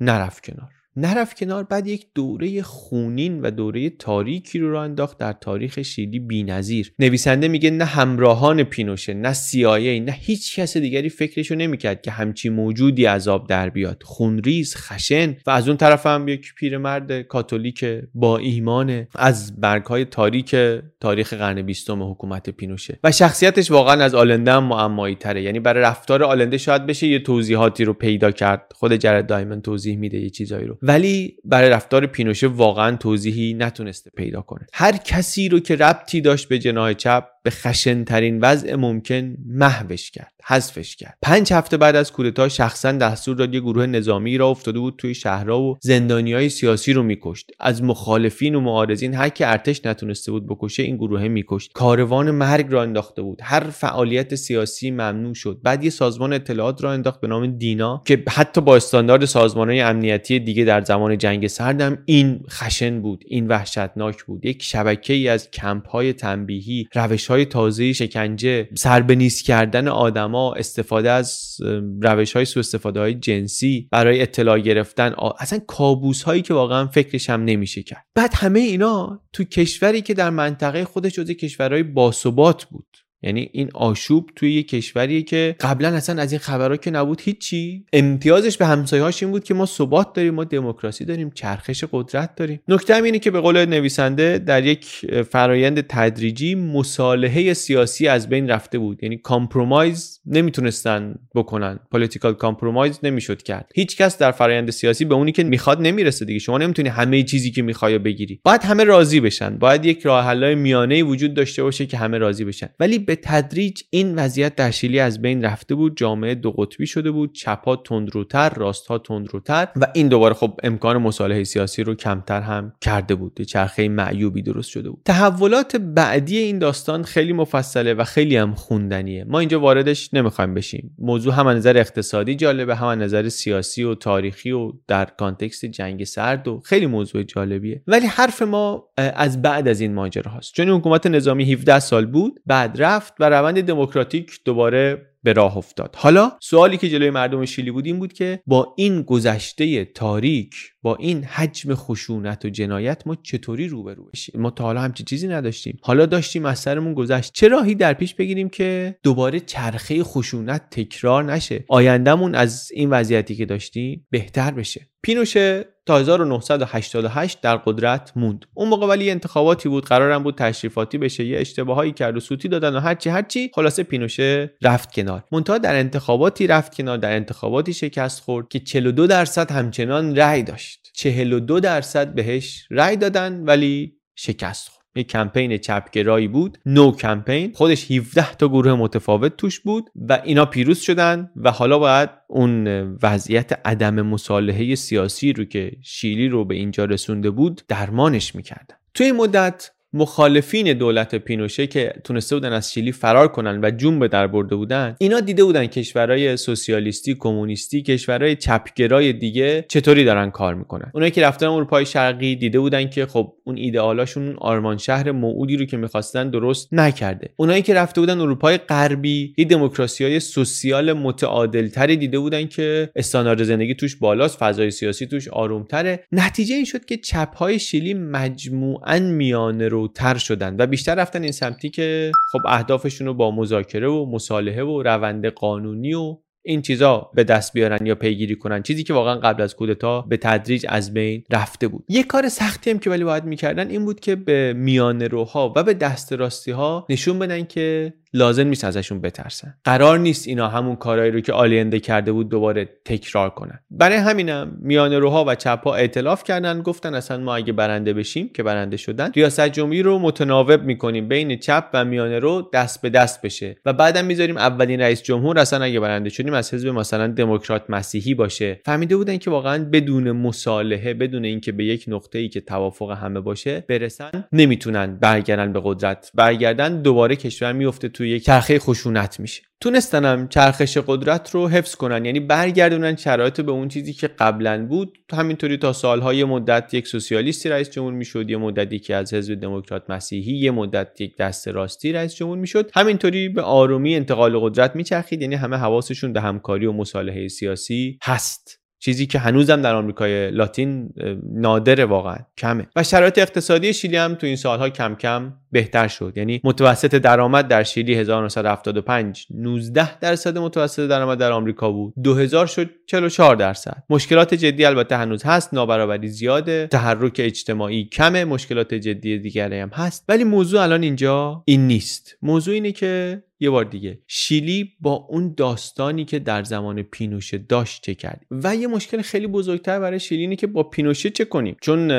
[0.00, 0.70] نرفت کنار.
[0.96, 6.18] نرفت کنار بعد یک دوره خونین و دوره تاریکی رو را انداخت در تاریخ شیلی
[6.18, 6.92] بینظیر.
[6.98, 12.48] نویسنده میگه نه همراهان پینوشه نه سیایه نه هیچ کس دیگری فکرشو نمی‌کرد که همچی
[12.48, 14.02] موجودی عذاب در بیاد.
[14.04, 20.57] خونریز خشن و از اون طرف هم یک پیرمرد کاتولیک با ایمان از برگهای تاریک
[21.00, 22.98] تاریخ قرن بیستم حکومت پینوشه.
[23.04, 27.18] و شخصیتش واقعا از آلنده هم معمایی تره یعنی برای رفتار آلنده شاید بشه یه
[27.18, 28.72] توضیحاتی رو پیدا کرد.
[28.74, 30.78] خود جرد دایمن توضیح میده یه چیزایی رو.
[30.87, 34.66] ولی برای رفتار پینوشه واقعا توضیحی نتونسته پیدا کنه.
[34.73, 40.35] هر کسی رو که ربطی داشت به جناح چپ به خشنترین وضع ممکن محوش کرد
[40.46, 41.18] حذفش کرد.
[41.22, 45.14] پنج هفته بعد از کودتا شخصا دستور داد یه گروه نظامی را افتاده بود توی
[45.14, 47.50] شهرها و زندانی های سیاسی رو میکشت.
[47.61, 51.72] از مخالفین و معارضین هر که ارتش نتونسته بود بکشه این گروه میکشت.
[51.72, 53.38] کاروان مرگ را انداخته بود.
[53.42, 55.61] هر فعالیت سیاسی ممنوع شد.
[55.62, 59.80] بعد یه سازمان اطلاعات را انداخت به نام دینا که حتی با استاندارد سازمان های
[59.80, 64.44] امنیتی دیگه در زمان جنگ سردم این خشن بود این وحشتناک بود.
[64.44, 71.11] یک شبکه ای از کمپ های تنبیهی روش های تازه شکنجه سربنیز کردن آدما استفاده
[71.11, 71.57] از
[72.03, 77.31] روش های سو استفاده های جنسی برای اطلاع گرفتن اصلا کابوس هایی که واقعا فکرش
[77.31, 78.05] هم نمیشه کرد.
[78.14, 83.04] بعد همه اینا تو کشوری که در منطقه خودش جزو کشورهای باثبات بود.
[83.25, 87.85] یعنی این آشوب توی یه کشوریه که قبلا اصلا از این خبرها که نبود هیچی.
[87.93, 92.61] امتیازش به همسایه‌هاش این بود که ما ثبات داریم ما دموکراسی داریم چرخش قدرت داریم.
[92.69, 94.87] نکته اینه که به قول نویسنده در یک
[95.31, 99.03] فرایند تدریجی مصالحه سیاسی از بین رفته بود.
[99.03, 101.79] یعنی compromise نمی‌تونستن بکنن.
[101.92, 103.71] political compromise نمی‌شد کرد.
[103.75, 106.39] هیچ کس در فرایند سیاسی به اونی که می‌خواد نمی‌رسه دیگه.
[106.39, 108.41] شما نمی‌تونی همه چیزی که می‌خوای بگیری.
[108.45, 109.59] باید همه راضی بشن.
[109.59, 112.69] باید یک راه حل میانه وجود داشته باشه که همه راضی بشن.
[112.81, 116.87] ولی به به تدریج این وضعیت در شیلی از بین رفته بود جامعه دو قطبی
[116.87, 122.40] شده بود چپها تندروتر راستها تندروتر و این دوباره خب امکان مصالحه سیاسی رو کمتر
[122.40, 125.03] هم کرده بود چرخه معیوبی درست شده بود.
[125.05, 129.24] تحولات بعدی این داستان خیلی مفصله و خیلی هم خوندنیه.
[129.24, 130.94] ما اینجا واردش نمی‌خوایم بشیم.
[130.98, 136.48] موضوع هم نظر اقتصادی جالبه هم نظر سیاسی و تاریخی و در کانتکست جنگ سرد
[136.48, 137.83] و خیلی موضوع جالبیه.
[137.87, 142.40] ولی حرف ما از بعد از این ماجرا هست چون حکومت نظامی 17 سال بود
[142.46, 145.95] بعد رفت و روند دموکراتیک دوباره به راه افتاد.
[145.99, 150.97] حالا سوالی که جلوی مردم شیلی بود این بود که با این گذشته تاریک با
[150.97, 155.79] این حجم خشونت و جنایت ما چطوری روبرو بشیم؟ ما تا حالا همچی چیزی نداشتیم.
[155.83, 157.33] حالا داشتیم از سرمون گذشت.
[157.33, 163.35] چه راهی در پیش بگیریم که دوباره چرخه خشونت تکرار نشه؟ آیندهمون از این وضعیتی
[163.35, 164.89] که داشتیم بهتر بشه.
[165.03, 168.45] پینوشه تا 1988 در قدرت موند.
[168.55, 169.85] اون موقع ولی انتخاباتی بود.
[169.85, 171.25] قرارم بود تشریفاتی بشه.
[171.25, 173.51] یه اشتباهایی کرد و سوتی دادن و هرچی هرچی.
[173.55, 175.13] خلاصه پینوشه رفت کنار.
[175.33, 180.90] منتها در انتخاباتی رفت کنار در انتخاباتی شکست خورد که 42 درصد همچنان رأی داشت.
[180.92, 184.85] 42 درصد بهش رأی دادن ولی شکست خورد.
[184.96, 187.53] یک کمپین چپگرایی بود نو کمپین.
[187.55, 192.66] خودش 17 تا گروه متفاوت توش بود و اینا پیروز شدن و حالا باید اون
[193.03, 198.77] وضعیت عدم مصالحه سیاسی رو که شیلی رو به اینجا رسونده بود درمانش می‌کردن.
[198.94, 203.98] توی این مدت مخالفین دولت پینوشه که تونسته بودن از شیلی فرار کنن و جون
[203.98, 210.30] به در برده بودن اینا دیده بودن کشورهای سوسیالیستی کمونیستی کشورهای چپگرای دیگه چطوری دارن
[210.30, 210.90] کار می‌کنن.
[210.94, 215.64] اونایی که رفتن اروپای شرقی دیده بودن که خب اون ایدئالاشون آرمان شهر موعودی رو
[215.64, 217.28] که می‌خواستن درست نکرده.
[217.37, 223.42] اونایی که رفته بودن اروپای غربی یه دموکراسی های سوسیال متعادلتری دیده بودن که استاندارد
[223.42, 226.04] زندگی توش بالاست فضای سیاسی توش آرومتره.
[226.12, 231.33] نتیجه این شد که چپ شیلی مجموعا میانه رو تر شدن و بیشتر رفتن این
[231.33, 236.16] سمتی که خب اهدافشون رو با مذاکره و مصالحه و روند قانونی و
[236.47, 240.16] این چیزا به دست بیارن یا پیگیری کنن چیزی که واقعا قبل از کودتا به
[240.16, 241.85] تدریج از بین رفته بود.
[241.88, 245.62] یه کار سختی هم که ولی باید می‌کردن این بود که به میان روها و
[245.62, 249.55] به دست راستی ها نشون بدن که لازم نیست ازشون بترسن.
[249.64, 253.61] قرار نیست اینا همون کارهایی رو که آلینده کرده بود دوباره تکرار کنن.
[253.70, 258.31] برای همینم میان روها و چپ ها ائتلاف کردن گفتن اصلا ما اگه برنده بشیم
[258.35, 262.90] که برنده شدن ریاست جمهوری رو متناوب می‌کنیم بین چپ و میان رو دست به
[262.90, 263.57] دست بشه.
[263.64, 268.14] و بعدم می‌ذاریم اولین رئیس جمهور اصلا اگه برنده شدیم از حزب مثلا دموکرات مسیحی
[268.14, 268.61] باشه.
[268.64, 273.20] فهمیده بودن که واقعا بدون مصالحه بدون اینکه به یک نقطه ای که توافق همه
[273.20, 276.11] باشه برسن نمی‌تونن برگردن به قدرت.
[276.14, 279.43] برگردن دوباره کشور میفته تو یک چرخه خشونت میشه.
[279.61, 284.99] تونستنم چرخش قدرت رو حفظ کنن یعنی برگردونن شرایط به اون چیزی که قبلا بود.
[285.12, 289.90] همینطوری تا سالهای مدت یک سوسیالیستی رئیس جمهور می‌شد یه مدتی که از حزب دموکرات
[289.90, 292.71] مسیحی یه مدت یک دست راستی رئیس جمهور می‌شد.
[292.75, 298.63] همینطوری به آرومی انتقال قدرت میچرخید یعنی همه حواسشون به همکاری و مصالحه سیاسی هست.
[298.85, 300.90] چیزی که هنوزم در آمریکای لاتین
[301.33, 302.66] نادره واقعا کمه.
[302.77, 306.12] و شرایط اقتصادی شیلی هم تو این سالها کم کم بهتر شد.
[306.16, 311.94] یعنی متوسط درآمد در شیلی 1975 19 درصد متوسط درآمد در آمریکا بود.
[312.03, 313.83] 2000 شد 44 درصد.
[313.90, 320.05] مشکلات جدی البته هنوز هست نابرابری زیاده تحرک اجتماعی کمه مشکلات جدی دیگری هم هست.
[320.09, 322.16] ولی موضوع الان اینجا این نیست.
[322.23, 323.99] موضوع اینه که یه بار دیگه.
[324.07, 329.27] شیلی با اون داستانی که در زمان پینوشه داشت چه کرد؟ و یه مشکل خیلی
[329.27, 331.92] بزرگتر برای شیلی اینه که با پینوشه چه کنیم؟ چون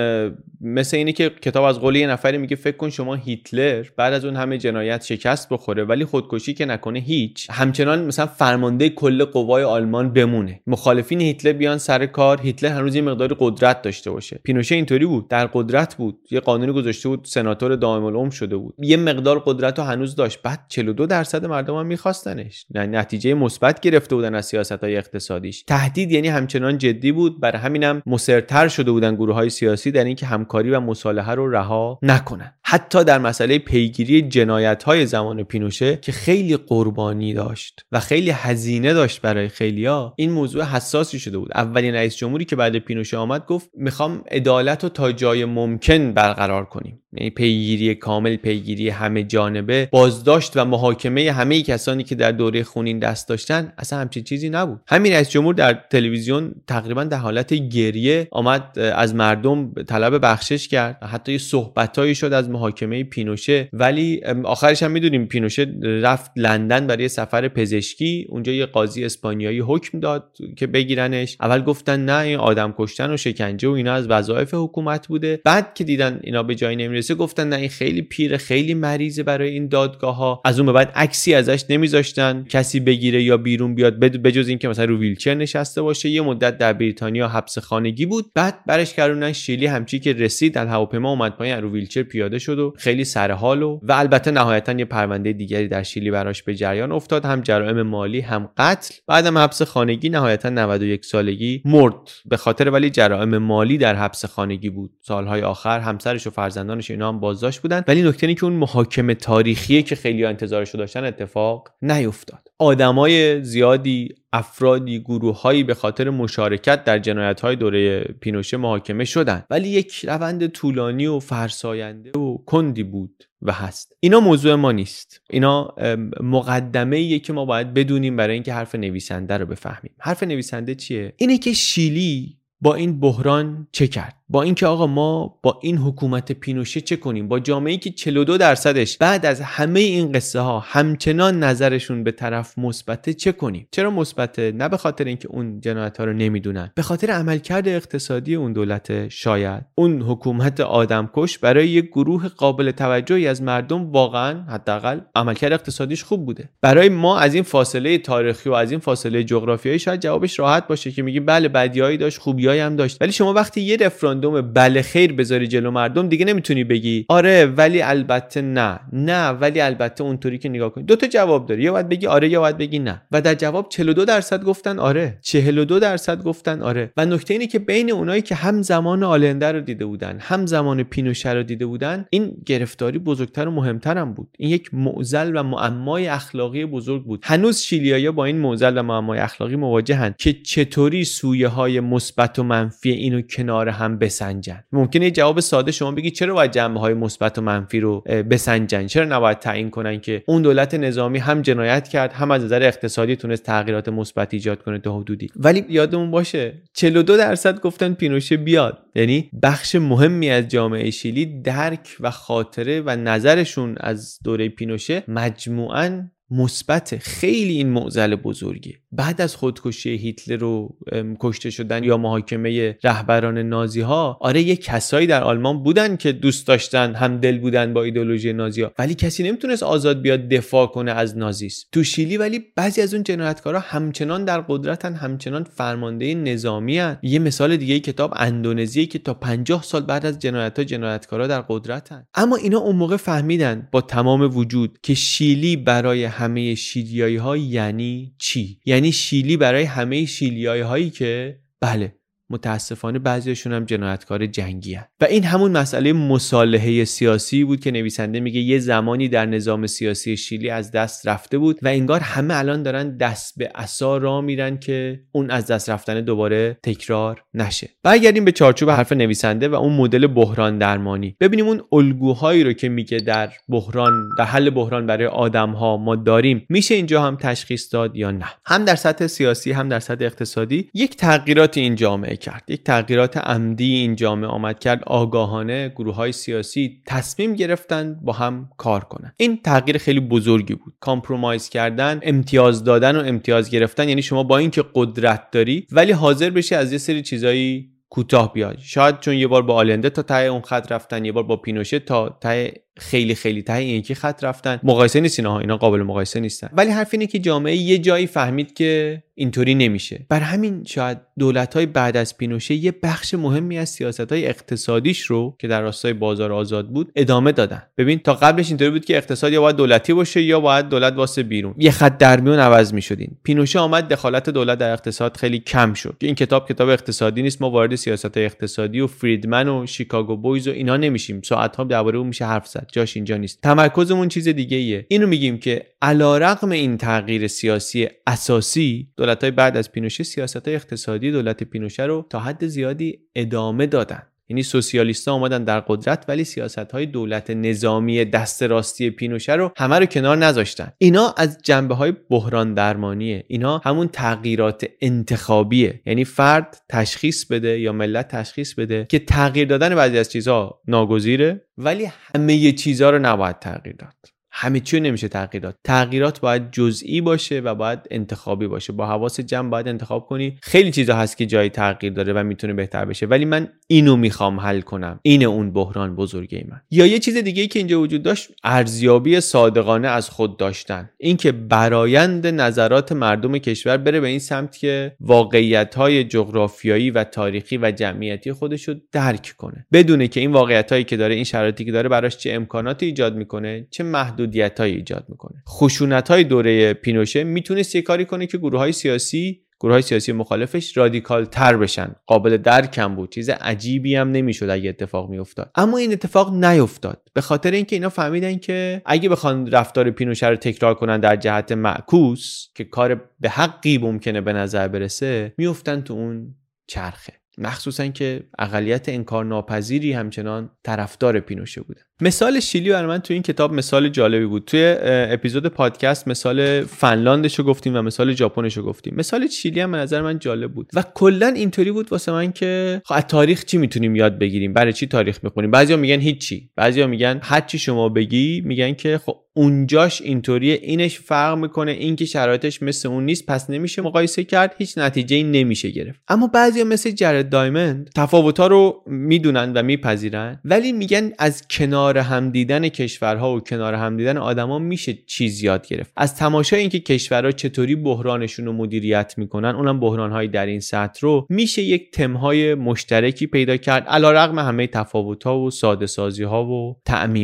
[0.62, 4.26] مثل اینه که کتاب از قول یه نفری میگه فکر کن شما هیتلر بعد از
[4.26, 7.48] اون همه جنایت شکست بخوره ولی خودکشی که نکنه هیچ.
[7.52, 10.62] همچنان مثلا فرمانده کل قوای آلمان بمونه.
[10.68, 14.40] مخالفین هیتلر بیان سر کار هیتلر هنوز یه مقدار قدرت داشته باشه.
[14.44, 15.28] پینوشه اینطوری بود.
[15.28, 16.20] در قدرت بود.
[16.32, 17.26] یه قانونی گذاشته بود.
[17.26, 18.76] سناتور دائم العمر شده بود.
[18.78, 20.42] یه مقدار قدرت رو هنوز داشت.
[20.42, 22.66] بعد 42 درصد مردم هم میخواستنش.
[22.76, 25.64] نتیجه مثبت گرفته بودن از سیاست های اقتصادیش.
[25.64, 27.40] تهدید یعنی همچنان جدی بود.
[27.40, 32.00] برای همینم مصرتر شده بودن گروه های سیاسی در اینکه همکاری و مصالحه رو رها
[32.02, 32.54] نکنن.
[32.64, 38.94] حتی در مسئله پیگیری جنایت های زمان پینوشه که خیلی قربانی داشت و خیلی هزینه
[38.94, 41.52] داشت برای خیلیا این موضوع حساسی شده بود.
[41.56, 46.66] اولین رئیس جمهوری که بعد پینوشه آمد گفت می‌خوام عدالت رو تا جای ممکن برقرار
[46.66, 47.02] کنیم.
[47.18, 53.00] یعنی پیگیری کامل پیگیری همه جانبه بازداشت و محاکمه همه کسانی که در دوره خونین
[53.00, 54.80] دست داشتن اصلا همچین چیزی نبود.
[54.88, 61.04] همین رئیس جمهور در تلویزیون تقریبا در حالت گریه آمد از مردم طلب بخشش کرد.
[61.04, 63.70] حتی یه صحبتایی شد از محاکمه پینوشه.
[63.74, 68.28] ولی آخرش هم می‌دونیم پینوشه رفت لندن برای سفر پزشکی.
[68.30, 71.38] اونجا یه قاضی اسپانیایی حکم داد که بگیرنش.
[71.42, 75.42] اول گفتن نه این آدم کشتن و شکنجه و اینا از وظایف حکومت بوده.
[75.44, 79.50] بعد که دیدن اینا به جایی نمی‌رسه گفتن نه این خیلی پیره خیلی مریضه برای
[79.50, 84.00] این دادگاه ها از اون به بعد عکسی ازش نمیذاشتن کسی بگیره یا بیرون بیاد
[84.00, 86.10] بجز اینکه مثلا رو ویلچر نشسته باشه.
[86.10, 88.26] یه مدت در بریتانیا حبس خانگی بود.
[88.34, 92.60] بعد برش کردن شیلی همچی که رسید در هواپیما اومد پایین رو ویلچر پیاده شد
[92.60, 96.56] و خیلی سر حال و و البته نهایتا یه پرونده دیگری در شیلی براش به
[96.56, 97.26] جریان افتاد.
[97.26, 98.96] هم جرائم مالی هم قتل.
[99.08, 102.12] بعدم حبس خانگی نهایتا 91 سالگی مرد.
[102.26, 104.92] به خاطر ولی جرائم مالی در حبس خانگی بود.
[105.02, 107.84] سالهای آخر همسرش و فرزندانش اینا هم بازداشت بودن.
[107.88, 112.52] ولی نکته که اون محاکمه تاریخیه که خیلی انتظارش داشتن اتفاق نیفتاد.
[112.60, 119.44] آدمای زیادی افرادی گروههایی به خاطر مشارکت در جنایت های دوره پینوشه محاکمه شدن.
[119.50, 123.98] ولی یک روند طولانی و فرساینده و کندی بود و هست.
[124.00, 125.22] اینا موضوع ما نیست.
[125.30, 125.76] اینا
[126.22, 129.96] مقدمه ایه که ما باید بدونیم برای اینکه حرف نویسنده رو بفهمیم.
[130.00, 135.40] حرف نویسنده چیه؟ اینه که شیلی با این بحران چه کرد؟ با اینکه آقا ما
[135.44, 140.12] با این حکومت پینوشه چه کنیم؟ با جامعه که 42 درصدش بعد از همه این
[140.12, 145.28] قصه ها همچنان نظرشون به طرف مثبته چه کنیم؟ چرا مثبته؟ نه به خاطر اینکه
[145.28, 146.72] اون جنایت ها رو نمی‌دونن.
[146.76, 149.64] به خاطر عملکرد اقتصادی اون دولت شاید.
[149.76, 156.26] اون حکومت آدمکش برای یک گروه قابل توجهی از مردم واقعا حداقل عملکرد اقتصادیش خوب
[156.26, 156.50] بوده.
[156.62, 160.92] برای ما از این فاصله تاریخی و از این فاصله جغرافیایی شاید جوابش راحت باشه
[160.92, 162.98] که میگیم بله بدیایی داشت خوبیایی هم داشت.
[163.02, 163.78] ولی شما وقتی یه
[164.16, 167.06] رفراندوم بله خیر بذاری جلو مردم دیگه نمی‌تونی بگی.
[167.10, 168.80] آره ولی البته نه.
[168.94, 170.84] نه ولی البته اونطوری که نگاه کنی.
[170.84, 171.64] دو تا جواب داری.
[171.64, 173.02] یا باید بگی آره یا باید بگی نه.
[173.12, 175.18] و در جواب 42 درصد گفتن آره.
[175.22, 176.92] 42 درصد گفتن آره.
[176.98, 180.84] و نکته اینه که بین اونایی که هم زمان آلنده رو دیده بودن هم زمان
[180.84, 184.28] پینوشه رو دیده بودن این گرفتاری بزرگتر و مهمتر هم بود.
[184.38, 187.20] این یک معضل و معمای اخلاقی بزرگ بود.
[187.24, 192.44] هنوز شیلیایا با این معضل و معمای اخلاقی مواجهن که چطوری سویه های مثبت و
[192.44, 194.64] منفی اینو کنار هم بسنجن.
[194.72, 198.88] ممکنه یه جواب ساده شما بگی چرا باید جنبه های مثبت و منفی رو بسنجن؟
[198.88, 203.16] چرا نباید تعیین کنن که اون دولت نظامی هم جنایت کرد هم از نظر اقتصادی
[203.16, 208.78] تونست تغییرات مثبت ایجاد کنه تا حدودی؟ ولی یادمون باشه 42 درصد گفتن پینوشه بیاد.
[208.96, 216.02] یعنی بخش مهمی از جامعه شیلی درک و خاطره و نظرشون از دوره پینوشه مجموعاً
[216.32, 220.78] مثبت خیلی این معضل بزرگی بعد از خودکشی هیتلر رو
[221.20, 226.48] کشته شدن یا محاکمه رهبران نازی ها آره یه کسایی در آلمان بودن که دوست
[226.48, 230.92] داشتن هم دل بودن با ایدولوژی نازی ها ولی کسی نمی‌تونست آزاد بیاد دفاع کنه
[230.92, 236.78] از نازیسم تو شیلی ولی بعضی از اون جنایتکارا همچنان در قدرتن همچنان فرمانده نظامی
[236.78, 237.00] هن.
[237.04, 241.42] یه مثال دیگه کتاب اندونزی که تا 50 سال بعد از جنایت ها جنایتکارا در
[241.42, 242.06] قدرتن.
[242.14, 248.14] اما اینا اون موقع فهمیدن با تمام وجود که شیلی برای همه شیلیایی ها یعنی
[248.18, 251.96] چی؟ یعنی شیلی برای همه شیلیایی هایی که بله.
[252.30, 254.86] متاسفانه بعضیشون هم جنایتکار جنگی هن.
[255.02, 260.18] و این همون مسئله مصالحه سیاسی بود که نویسنده میگه یه زمانی در نظام سیاسی
[260.18, 264.58] شیلی از دست رفته بود و انگار همه الان دارن دست به عصا را میرن
[264.58, 267.70] که اون از دست رفتن دوباره تکرار نشه.
[267.84, 271.16] برگردیم به چارچوب حرف نویسنده و اون مدل بحران درمانی.
[271.20, 275.96] ببینیم اون الگوهایی رو که میگه در بحران در حل بحران برای آدم ها ما
[275.96, 276.46] داریم.
[276.50, 280.70] میشه اینجا هم تشخیص داد یا نه؟ هم در سطح سیاسی هم در سطح اقتصادی
[280.74, 282.15] یک تغییرات این جامعه.
[282.16, 282.44] کرد.
[282.48, 284.84] یک تغییرات عمدی این جامعه آمد کرد.
[284.84, 290.74] آگاهانه گروه های سیاسی تصمیم گرفتن با هم کار کنن این تغییر خیلی بزرگی بود.
[290.80, 296.30] compromise کردن امتیاز دادن و امتیاز گرفتن یعنی شما با اینکه قدرت داری ولی حاضر
[296.30, 298.56] بشی از یه سری چیزایی کوتاه بیای.
[298.60, 301.80] شاید چون یه بار با آلنده تا ته اون خط رفتن یه بار با پینوشه
[301.80, 304.60] تا ته خیلی خیلی ته این یکی خط رفتن.
[304.64, 306.50] مقایسه نیست اینا اینا قابل مقایسه نیستن.
[306.54, 310.06] ولی حرف اینه که جامعه یه جایی فهمید که اینطوری نمیشه.
[310.10, 315.02] بر همین شاید دولت های بعد از پینوشه یه بخش مهمی از سیاست های اقتصادیش
[315.02, 317.64] رو که در راستای بازار آزاد بود ادامه دادن.
[317.78, 321.24] ببین تا قبلش اینطوری بود که اقتصاد یا باید دولتی باشه یا باید دولت واسه
[321.24, 321.56] بیرون.
[321.58, 323.18] یه خط در میون عوض می‌شدین.
[323.24, 325.96] پینوشه آمد دخالت دولت در اقتصاد خیلی کم شد.
[326.02, 330.48] این کتاب کتاب اقتصادی نیست ما وارد سیاست های اقتصادی و فریدمن و شیکاگو بویز
[330.48, 331.22] و اینا نمیشیم.
[331.22, 332.65] ساعت ها درباره اون میشه حرف زد.
[332.72, 333.42] جاش اینجا نیست.
[333.42, 339.58] تمرکزمون چیز دیگه ایه اینو میگیم که علیرغم این تغییر سیاسی اساسی دولت های بعد
[339.58, 344.04] از پینوشه سیاست های اقتصادی دولت پینوشه رو تا حد زیادی ادامه دادن.
[344.30, 349.86] یعنی سوسیالیست‌ها اومدن در قدرت ولی سیاست‌های دولت نظامی دست راستی پینوشه رو همه رو
[349.86, 350.72] کنار نذاشتن.
[350.78, 353.26] اینا از جنبه های بحران درمانیه.
[353.28, 355.82] اینا همون تغییرات انتخابیه.
[355.86, 361.46] یعنی فرد تشخیص بده یا ملت تشخیص بده که تغییر دادن بعضی از چیزها ناگزیره
[361.58, 364.15] ولی همه چیزها رو نباید تغییر داد.
[364.38, 365.56] همه چی نمیشه تغییرات.
[365.64, 368.74] تغییرات باید جزئی باشه و باید انتخابی باشه.
[368.74, 370.38] با حواس جمع باید انتخاب کنی.
[370.42, 373.06] خیلی چیزا هست که جای تغییر داره و می‌تونه بهتر بشه.
[373.06, 375.00] ولی من اینو می‌خوام حل کنم.
[375.02, 376.62] این اون بحران بزرگی من.
[376.72, 380.90] یا یه چیز دیگه که اینجا وجود داشت ارزیابی صادقانه از خود داشتن.
[380.98, 387.58] اینکه برایند نظرات مردم کشور بره به این سمت که واقعیت های جغرافیایی و تاریخی
[387.58, 389.66] و جمعیتی خودش رو درک کنه.
[389.74, 393.16] بدونه که این واقعیت هایی که داره این شرایطی که داره براش چه امکاناتی ایجاد
[393.16, 395.44] می‌کنه چه محدود محدودیت ایجاد می‌کنه.
[395.50, 400.12] خشونت های دوره پینوشه می‌تونست یه کاری کنه که گروه های سیاسی گروه های سیاسی
[400.12, 401.96] مخالفش رادیکال تر بشن.
[402.08, 403.12] قابل درکم بود.
[403.12, 405.52] چیز عجیبی هم نمی‌شد اگه اتفاق میافتاد.
[405.56, 407.02] اما این اتفاق نیفتاد.
[407.14, 411.52] به خاطر اینکه اینا فهمیدن که اگه بخوان رفتار پینوشه رو تکرار کنن در جهت
[411.52, 416.36] معکوس که کار به حقی ممکنه به نظر برسه میفتن تو اون
[416.68, 417.14] چرخه.
[417.38, 423.24] مخصوصا که اقلیت انکار ناپذیری همچنان طرفدار پینوشه بودن مثال شیلی برای من تو این
[423.24, 424.46] کتاب مثال جالبی بود.
[424.46, 428.96] توی اپیزود پادکست مثال فنلاندش رو گفتیم و مثال ژاپنش رو گفتیم.
[428.98, 430.70] مثال شیلی هم به نظر من جالب بود.
[430.74, 434.88] و کلا اینطوری بود واسه من که خب تاریخ چی می‌تونیم یاد بگیریم؟ برای چی
[434.88, 436.50] تاریخ می‌خونیم؟ بعضیا میگن هیچی.
[436.56, 440.60] بعضیا میگن هر چی شما بگی میگن که خب اونجاش اینطوریه.
[440.62, 441.72] اینش فرق می‌کنه.
[441.72, 444.56] این که شرایطش مثل اون نیست پس نمیشه مقایسه کرد.
[444.58, 446.00] هیچ نتیجه نمیشه گرفت.
[446.08, 450.40] اما بعضیا مثل جرد دایموند تفاوت‌ها رو می‌دونن و میپذیرن.
[450.46, 455.68] ولی میگن از کنار هم دیدن کشورها و کنار هم دیدن آدما میشه چیز یاد
[455.68, 455.92] گرفت.
[455.96, 461.28] از تماشای اینکه کشورها چطوری بحرانشون رو مدیریت می‌کنن اونم بحرانهایی در این سطح رو
[461.30, 465.86] میشه یک تمهای مشترکی پیدا کرد علیرغم همه تفاوت‌ها و ساده
[466.26, 466.76] ها و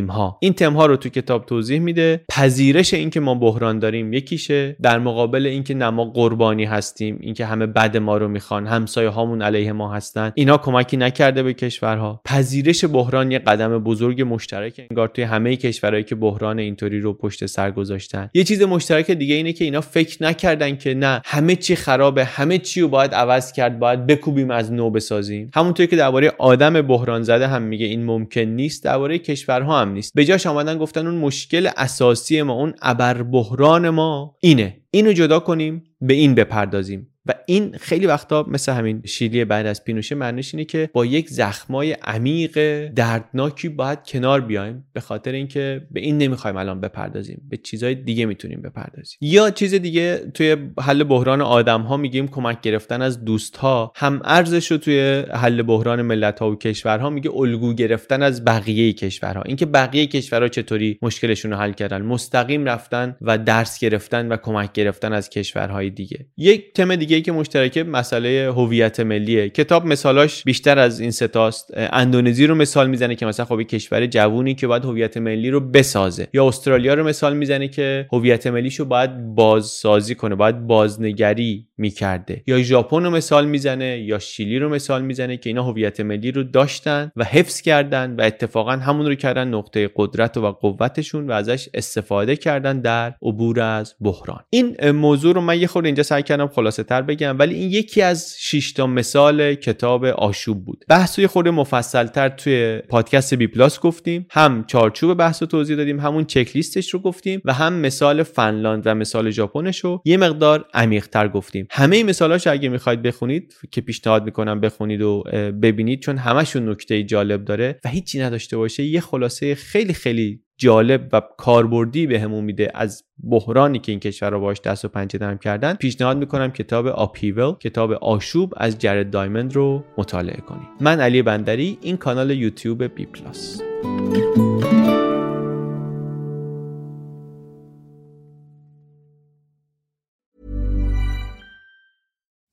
[0.09, 4.99] ها این تمها رو تو کتاب توضیح میده پذیرش اینکه ما بحران داریم یکیشه در
[4.99, 9.93] مقابل اینکه نما قربانی هستیم اینکه همه بد ما رو می‌خوان همسایه هامون علیه ما
[9.93, 12.21] هستن اینا کمکی نکرده به کشورها.
[12.25, 17.45] پذیرش بحران یه قدم بزرگ مشترک انگار توی همه کشورهایی که بحران اینطوری رو پشت
[17.45, 18.29] سر گذاشتن.
[18.33, 22.57] یه چیز مشترک دیگه اینه که اینا فکر نکردن که نه همه چی خرابه همه
[22.57, 25.51] چی رو باید عوض کرد باید بکوبیم از نو بسازیم.
[25.53, 30.13] همونطوری که درباره آدم بحران زده هم میگه این ممکن نیست درباره کشورها هم نیست.
[30.15, 34.77] به جاش آمدن گفتن اون مشکل اساسی ما اون ابر بحران ما اینه.
[34.91, 37.07] اینو جدا کنیم به این بپردازیم.
[37.25, 41.29] و این خیلی وقتا مثل همین شیلی بعد از پینوشه معنیش اینه که با یک
[41.29, 47.41] زخمای عمیق دردناکی باید کنار بیایم به خاطر اینکه به این نمی‌خوایم الان بپردازیم.
[47.49, 49.17] به چیزهای دیگه می‌تونیم بپردازیم.
[49.21, 54.21] یا چیز دیگه توی حل بحران آدم ها میگیم کمک گرفتن از دوست ها هم
[54.23, 59.41] ارزش رو توی حل بحران ملت ها و کشورها میگه الگو گرفتن از بقیه کشورها.
[59.41, 62.01] اینکه بقیه کشورها چطوری مشکلشون رو حل کردن.
[62.01, 66.25] مستقیم رفتن و درس گرفتن و کمک گرفتن از کشورهای دیگه.
[66.37, 69.49] یک تم دیگه دیگه که مشترکه مسئله هویت ملیه.
[69.49, 74.55] کتاب مثالاش بیشتر از این ستاست اندونزی رو مثال می‌زنه که مثلا خب کشور جوونی
[74.55, 76.27] که باید هویت ملی رو بسازه.
[76.33, 82.43] یا استرالیا رو مثال می‌زنه که هویت ملیشو باید بازسازی کنه باید بازنگری می‌کرده.
[82.47, 86.43] یا ژاپن رو مثال می‌زنه یا شیلی رو مثال می‌زنه که اینا هویت ملی رو
[86.43, 91.69] داشتن و حفظ کردن و اتفاقا همون رو کردن نقطه قدرت و قوتشون و ازش
[91.73, 94.39] استفاده کردن در عبور از بحران.
[94.49, 98.35] این موضوع رو من یه خورده اینجا سعی کردم خلاصه بگم ولی این یکی از
[98.39, 100.85] 6 تا مثال کتاب آشوب بود.
[100.89, 104.27] بحث یه خورده مفصل تر توی پادکست بی پلاس گفتیم.
[104.31, 108.83] هم چارچوب بحث رو توضیح دادیم همون چک لیستش رو گفتیم و هم مثال فنلاند
[108.85, 111.67] و مثال ژاپنش رو یه مقدار عمیق تر گفتیم.
[111.71, 115.23] همه مثالاش اگه می‌خواید بخونید که پیشنهاد می‌کنم بخونید و
[115.61, 121.09] ببینید چون همشون نکته جالب داره و هیچی نداشته باشه یه خلاصه خیلی خیلی جالب
[121.13, 125.37] و کاربردی بهمون میده از بحرانی که این کشور رو باش دست و پنجه نرم
[125.37, 131.21] کردن پیشنهاد می‌کنم کتاب آپیول کتاب آشوب از جرد دایمند رو مطالعه کنید من علی
[131.21, 133.61] بندری این کانال یوتیوب بی پلاس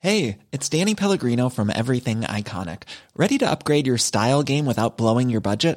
[0.01, 2.81] Hey, it's Danny Pellegrino from Everything Iconic.
[3.23, 5.77] Ready to upgrade your style game without blowing your budget?